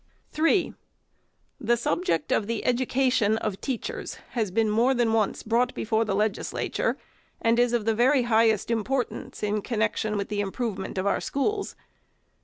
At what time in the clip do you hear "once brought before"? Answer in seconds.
5.13-6.05